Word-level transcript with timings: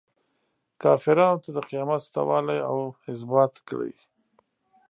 کافرانو 0.81 1.41
ته 1.43 1.49
د 1.55 1.59
قیامت 1.69 2.01
شته 2.07 2.21
والی 2.29 2.59
ازبات 3.11 3.53
کړي. 3.67 3.93